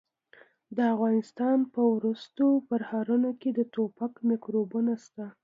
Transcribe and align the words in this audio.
د 0.75 0.77
افغانستان 0.93 1.57
په 1.73 1.81
ورستو 1.95 2.47
پرهرونو 2.69 3.29
کې 3.41 3.49
د 3.57 3.59
ټوپک 3.73 4.13
میکروبونه 4.29 4.93
شته. 5.03 5.25